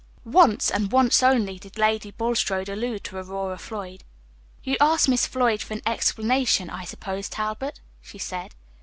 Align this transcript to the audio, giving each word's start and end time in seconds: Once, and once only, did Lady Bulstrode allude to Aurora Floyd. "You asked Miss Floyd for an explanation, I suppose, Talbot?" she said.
Once, 0.25 0.71
and 0.71 0.91
once 0.91 1.21
only, 1.21 1.59
did 1.59 1.77
Lady 1.77 2.09
Bulstrode 2.09 2.69
allude 2.69 3.03
to 3.03 3.17
Aurora 3.17 3.59
Floyd. 3.59 4.03
"You 4.63 4.75
asked 4.81 5.07
Miss 5.07 5.27
Floyd 5.27 5.61
for 5.61 5.75
an 5.75 5.83
explanation, 5.85 6.71
I 6.71 6.85
suppose, 6.85 7.29
Talbot?" 7.29 7.79
she 8.01 8.17
said. 8.17 8.55